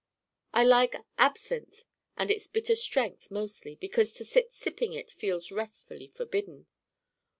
[0.51, 1.83] I like absinthe
[2.17, 6.65] in its bitter strength mostly because to sit sipping it feels restfully forbidden.